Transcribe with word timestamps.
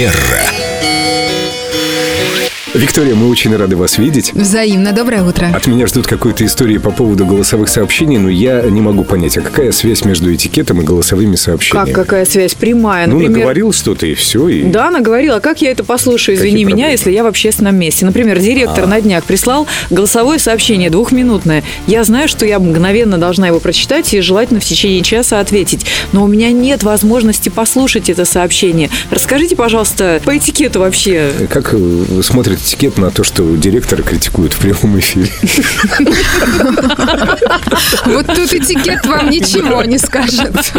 Манера. 0.00 0.59
Виктория, 2.80 3.14
мы 3.14 3.28
очень 3.28 3.54
рады 3.54 3.76
вас 3.76 3.98
видеть. 3.98 4.32
Взаимно. 4.32 4.92
Доброе 4.92 5.22
утро. 5.22 5.50
От 5.54 5.66
меня 5.66 5.86
ждут 5.86 6.06
какой-то 6.06 6.46
истории 6.46 6.78
по 6.78 6.90
поводу 6.90 7.26
голосовых 7.26 7.68
сообщений, 7.68 8.16
но 8.16 8.30
я 8.30 8.62
не 8.62 8.80
могу 8.80 9.04
понять, 9.04 9.36
а 9.36 9.42
какая 9.42 9.70
связь 9.70 10.02
между 10.06 10.34
этикетом 10.34 10.80
и 10.80 10.84
голосовыми 10.84 11.36
сообщениями? 11.36 11.92
Как, 11.92 12.06
какая 12.06 12.24
связь? 12.24 12.54
Прямая, 12.54 13.06
Ну, 13.06 13.16
например. 13.18 13.36
наговорил 13.36 13.74
что-то 13.74 14.06
и 14.06 14.14
все. 14.14 14.48
И... 14.48 14.62
Да, 14.62 14.90
наговорила. 14.90 15.36
А 15.36 15.40
как 15.40 15.60
я 15.60 15.72
это 15.72 15.84
послушаю? 15.84 16.38
Извини 16.38 16.52
Какие 16.52 16.64
меня, 16.64 16.74
проблемы? 16.76 16.92
если 16.92 17.10
я 17.10 17.22
в 17.22 17.26
общественном 17.26 17.76
месте. 17.76 18.06
Например, 18.06 18.38
директор 18.38 18.86
на 18.86 18.98
днях 19.02 19.24
прислал 19.24 19.66
голосовое 19.90 20.38
сообщение 20.38 20.88
двухминутное. 20.88 21.62
Я 21.86 22.02
знаю, 22.04 22.28
что 22.28 22.46
я 22.46 22.58
мгновенно 22.58 23.18
должна 23.18 23.48
его 23.48 23.60
прочитать 23.60 24.14
и 24.14 24.22
желательно 24.22 24.58
в 24.58 24.64
течение 24.64 25.02
часа 25.02 25.40
ответить. 25.40 25.84
Но 26.12 26.24
у 26.24 26.26
меня 26.26 26.50
нет 26.50 26.82
возможности 26.82 27.50
послушать 27.50 28.08
это 28.08 28.24
сообщение. 28.24 28.88
Расскажите, 29.10 29.54
пожалуйста, 29.54 30.22
по 30.24 30.34
этикету 30.34 30.80
вообще. 30.80 31.30
Как 31.50 31.74
э, 31.74 32.22
смотрит 32.22 32.69
этикет 32.70 32.98
на 32.98 33.10
то, 33.10 33.24
что 33.24 33.56
директора 33.56 34.02
критикуют 34.02 34.52
в 34.52 34.58
прямом 34.58 34.98
эфире? 34.98 35.30
Вот 38.06 38.26
тут 38.26 38.52
этикет 38.52 39.04
вам 39.06 39.30
ничего 39.30 39.82
не 39.84 39.98
скажет. 39.98 40.72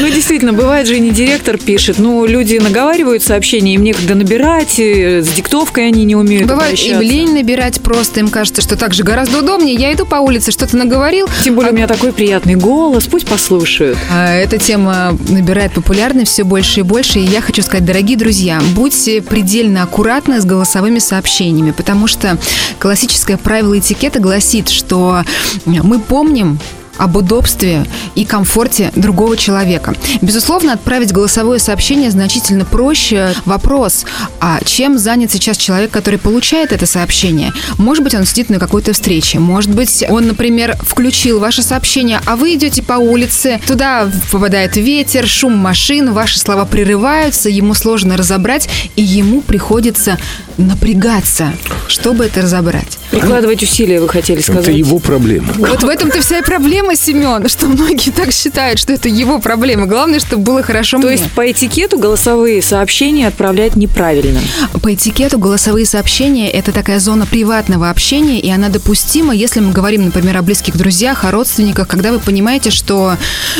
Ну, 0.00 0.08
действительно, 0.08 0.52
бывает 0.52 0.86
же 0.86 0.96
и 0.96 1.00
не 1.00 1.10
директор 1.10 1.58
пишет. 1.58 1.98
Ну, 1.98 2.26
люди 2.26 2.58
наговаривают 2.58 3.22
сообщения, 3.22 3.74
им 3.74 3.82
некогда 3.82 4.14
набирать, 4.14 4.78
и 4.78 5.20
с 5.20 5.28
диктовкой 5.28 5.88
они 5.88 6.04
не 6.04 6.16
умеют 6.16 6.48
Бывает 6.48 6.78
им 6.78 6.96
обращаться. 6.96 7.00
лень 7.02 7.32
набирать 7.34 7.80
просто, 7.80 8.20
им 8.20 8.28
кажется, 8.28 8.60
что 8.60 8.76
так 8.76 8.94
же 8.94 9.02
гораздо 9.02 9.38
удобнее. 9.38 9.74
Я 9.74 9.92
иду 9.92 10.04
по 10.06 10.16
улице, 10.16 10.50
что-то 10.50 10.76
наговорил. 10.76 11.28
Тем 11.42 11.54
более 11.54 11.72
у 11.72 11.74
меня 11.74 11.86
такой 11.86 12.12
приятный 12.12 12.54
голос, 12.56 13.06
пусть 13.06 13.26
послушают. 13.26 13.98
А 14.10 14.34
Эта 14.34 14.58
тема 14.58 15.16
набирает 15.28 15.72
популярность 15.72 16.32
все 16.32 16.44
больше 16.44 16.80
и 16.80 16.82
больше. 16.82 17.20
И 17.20 17.24
я 17.24 17.40
хочу 17.40 17.62
сказать, 17.62 17.84
дорогие 17.84 18.16
друзья, 18.18 18.60
будьте 18.74 19.22
предельно 19.22 19.82
аккуратны 19.82 20.40
с 20.40 20.44
голосовыми 20.64 20.98
сообщениями, 20.98 21.72
потому 21.72 22.06
что 22.06 22.38
классическое 22.78 23.36
правило 23.36 23.78
этикета 23.78 24.18
гласит, 24.18 24.70
что 24.70 25.22
мы 25.66 25.98
помним 25.98 26.58
об 26.98 27.16
удобстве 27.16 27.86
и 28.14 28.24
комфорте 28.24 28.92
другого 28.94 29.36
человека. 29.36 29.94
Безусловно, 30.20 30.72
отправить 30.72 31.12
голосовое 31.12 31.58
сообщение 31.58 32.10
значительно 32.10 32.64
проще. 32.64 33.34
Вопрос, 33.44 34.04
а 34.40 34.60
чем 34.64 34.98
занят 34.98 35.32
сейчас 35.32 35.56
человек, 35.56 35.90
который 35.90 36.18
получает 36.18 36.72
это 36.72 36.86
сообщение? 36.86 37.52
Может 37.78 38.04
быть, 38.04 38.14
он 38.14 38.24
сидит 38.24 38.50
на 38.50 38.58
какой-то 38.58 38.92
встрече. 38.92 39.38
Может 39.38 39.74
быть, 39.74 40.04
он, 40.08 40.26
например, 40.26 40.76
включил 40.76 41.40
ваше 41.40 41.62
сообщение, 41.62 42.20
а 42.26 42.36
вы 42.36 42.54
идете 42.54 42.82
по 42.82 42.94
улице, 42.94 43.60
туда 43.66 44.08
попадает 44.30 44.76
ветер, 44.76 45.26
шум 45.26 45.56
машин, 45.56 46.12
ваши 46.12 46.38
слова 46.38 46.64
прерываются, 46.64 47.48
ему 47.48 47.74
сложно 47.74 48.16
разобрать, 48.16 48.68
и 48.96 49.02
ему 49.02 49.40
приходится 49.40 50.18
напрягаться, 50.56 51.52
чтобы 51.88 52.26
это 52.26 52.42
разобрать. 52.42 52.98
Прикладывать 53.20 53.62
усилия, 53.62 54.00
вы 54.00 54.08
хотели 54.08 54.40
сказать. 54.40 54.62
Это 54.62 54.72
его 54.72 54.98
проблема. 54.98 55.48
Вот 55.56 55.82
в 55.82 55.88
этом-то 55.88 56.20
вся 56.20 56.38
и 56.38 56.42
проблема, 56.42 56.96
Семен, 56.96 57.48
что 57.48 57.66
многие 57.66 58.10
так 58.10 58.32
считают, 58.32 58.78
что 58.78 58.92
это 58.92 59.08
его 59.08 59.38
проблема. 59.38 59.86
Главное, 59.86 60.20
чтобы 60.20 60.42
было 60.42 60.62
хорошо 60.62 60.98
То 60.98 61.06
мне. 61.06 61.16
есть 61.16 61.30
по 61.32 61.50
этикету 61.50 61.98
голосовые 61.98 62.62
сообщения 62.62 63.28
отправлять 63.28 63.76
неправильно. 63.76 64.40
По 64.82 64.94
этикету 64.94 65.38
голосовые 65.38 65.86
сообщения– 65.86 66.50
это 66.52 66.72
такая 66.72 66.98
зона 67.00 67.26
приватного 67.26 67.90
общения, 67.90 68.40
и 68.40 68.50
она 68.50 68.68
допустима, 68.68 69.34
если 69.34 69.60
мы 69.60 69.72
говорим, 69.72 70.04
например, 70.04 70.36
о 70.36 70.42
близких 70.42 70.76
друзьях, 70.76 71.24
о 71.24 71.30
родственниках, 71.30 71.88
когда 71.88 72.12
вы 72.12 72.18
понимаете, 72.18 72.70
что, 72.70 73.16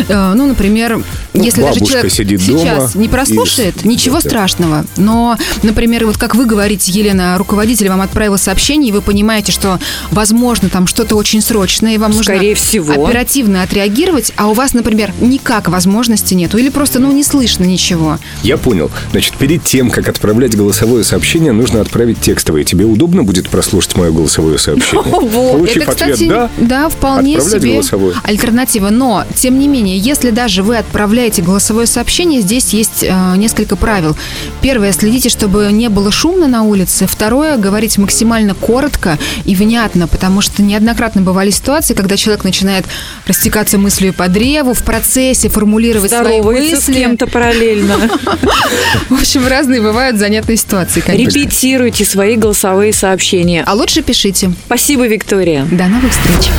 э, 0.08 0.32
ну, 0.34 0.46
например, 0.46 1.02
если 1.32 1.62
даже 1.62 1.80
человек 1.80 2.12
сидит 2.12 2.40
сейчас 2.40 2.92
дома 2.92 3.02
не 3.02 3.08
прослушает, 3.08 3.84
и- 3.84 3.88
ничего 3.88 4.20
да. 4.20 4.28
страшного. 4.28 4.84
Но, 4.96 5.36
например, 5.62 6.06
вот 6.06 6.16
как 6.16 6.34
вы 6.34 6.46
говорите, 6.46 6.92
Елена, 6.92 7.36
руководитель 7.38 7.88
вам 7.88 8.00
отправил 8.00 8.38
сообщение, 8.38 8.90
и 8.90 8.92
вы 8.92 9.00
понимаете, 9.00 9.43
что, 9.52 9.78
возможно, 10.10 10.68
там 10.68 10.86
что-то 10.86 11.16
очень 11.16 11.40
срочное, 11.40 11.94
и 11.94 11.98
вам 11.98 12.12
Скорее 12.12 12.50
нужно 12.50 12.64
всего. 12.64 13.06
оперативно 13.06 13.62
отреагировать, 13.62 14.32
а 14.36 14.48
у 14.48 14.52
вас, 14.54 14.74
например, 14.74 15.12
никак 15.20 15.68
возможности 15.68 16.34
нету, 16.34 16.58
или 16.58 16.68
просто, 16.68 16.98
ну, 16.98 17.12
не 17.12 17.22
слышно 17.24 17.64
ничего. 17.64 18.18
Я 18.42 18.56
понял. 18.56 18.90
Значит, 19.12 19.34
перед 19.34 19.64
тем, 19.64 19.90
как 19.90 20.08
отправлять 20.08 20.56
голосовое 20.56 21.04
сообщение, 21.04 21.52
нужно 21.52 21.80
отправить 21.80 22.20
текстовое. 22.20 22.64
Тебе 22.64 22.84
удобно 22.84 23.22
будет 23.22 23.48
прослушать 23.48 23.96
мое 23.96 24.10
голосовое 24.10 24.58
сообщение? 24.58 25.04
Получив 25.52 25.82
Это, 25.82 25.92
кстати, 25.92 26.10
ответ 26.12 26.50
«да», 26.58 26.88
вполне 26.88 27.36
отправлять 27.38 27.62
себе 27.62 27.72
голосовое. 27.74 28.14
альтернатива. 28.22 28.90
Но, 28.90 29.24
тем 29.34 29.58
не 29.58 29.68
менее, 29.68 29.98
если 29.98 30.30
даже 30.30 30.62
вы 30.62 30.76
отправляете 30.78 31.42
голосовое 31.42 31.86
сообщение, 31.86 32.40
здесь 32.40 32.70
есть 32.72 33.02
э, 33.02 33.34
несколько 33.36 33.76
правил. 33.76 34.16
Первое, 34.60 34.92
следите, 34.92 35.28
чтобы 35.28 35.68
не 35.72 35.88
было 35.88 36.10
шумно 36.10 36.46
на 36.46 36.62
улице. 36.62 37.06
Второе, 37.06 37.56
говорить 37.56 37.98
максимально 37.98 38.54
коротко 38.54 39.18
и 39.44 39.54
внятно, 39.54 40.06
потому 40.08 40.40
что 40.40 40.62
неоднократно 40.62 41.22
бывали 41.22 41.50
ситуации, 41.50 41.94
когда 41.94 42.16
человек 42.16 42.44
начинает 42.44 42.84
растекаться 43.26 43.78
мыслью 43.78 44.12
по 44.14 44.28
древу, 44.28 44.74
в 44.74 44.82
процессе 44.82 45.48
формулировать 45.48 46.10
свои 46.10 46.40
Здоровается 46.40 46.80
с 46.80 46.88
мысли. 46.88 47.00
кем-то 47.00 47.26
параллельно. 47.26 47.96
В 49.08 49.20
общем, 49.20 49.46
разные 49.46 49.80
бывают 49.80 50.18
занятные 50.18 50.56
ситуации, 50.56 51.00
конечно. 51.00 51.38
Репетируйте 51.38 52.04
свои 52.04 52.36
голосовые 52.36 52.92
сообщения. 52.92 53.62
А 53.66 53.74
лучше 53.74 54.02
пишите. 54.02 54.52
Спасибо, 54.66 55.06
Виктория. 55.06 55.64
До 55.70 55.84
новых 55.86 56.12
встреч. 56.12 56.50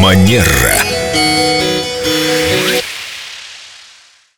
Манера. 0.00 0.91